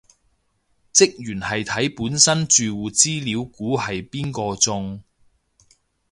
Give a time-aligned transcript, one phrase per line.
[0.95, 5.03] 職員係睇本身住戶資料估係邊個中